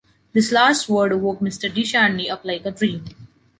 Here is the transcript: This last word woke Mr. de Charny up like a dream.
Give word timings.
This 0.33 0.51
last 0.51 0.89
word 0.89 1.13
woke 1.21 1.41
Mr. 1.41 1.71
de 1.71 1.83
Charny 1.83 2.27
up 2.27 2.43
like 2.43 2.65
a 2.65 2.71
dream. 2.71 3.05